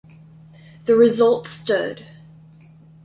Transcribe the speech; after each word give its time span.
The 0.87 0.95
result 0.95 1.45
stood. 1.45 2.05